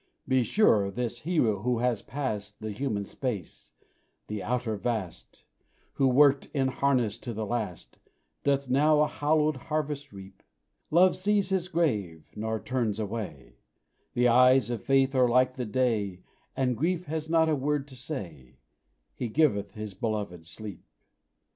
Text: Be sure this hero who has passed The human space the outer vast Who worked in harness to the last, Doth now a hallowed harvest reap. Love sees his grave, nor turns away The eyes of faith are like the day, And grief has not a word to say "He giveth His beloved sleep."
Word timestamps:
Be 0.27 0.41
sure 0.41 0.89
this 0.89 1.19
hero 1.19 1.61
who 1.61 1.77
has 1.77 2.01
passed 2.01 2.59
The 2.59 2.71
human 2.71 3.03
space 3.05 3.73
the 4.25 4.41
outer 4.41 4.75
vast 4.75 5.43
Who 5.93 6.07
worked 6.07 6.47
in 6.55 6.69
harness 6.69 7.19
to 7.19 7.33
the 7.33 7.45
last, 7.45 7.99
Doth 8.43 8.67
now 8.67 9.01
a 9.01 9.07
hallowed 9.07 9.57
harvest 9.67 10.11
reap. 10.11 10.41
Love 10.89 11.15
sees 11.15 11.49
his 11.49 11.67
grave, 11.67 12.31
nor 12.35 12.59
turns 12.59 12.99
away 12.99 13.57
The 14.15 14.27
eyes 14.27 14.71
of 14.71 14.81
faith 14.83 15.13
are 15.13 15.29
like 15.29 15.55
the 15.55 15.65
day, 15.65 16.23
And 16.57 16.75
grief 16.75 17.05
has 17.05 17.29
not 17.29 17.47
a 17.47 17.55
word 17.55 17.87
to 17.89 17.95
say 17.95 18.57
"He 19.13 19.27
giveth 19.27 19.73
His 19.75 19.93
beloved 19.93 20.47
sleep." 20.47 20.83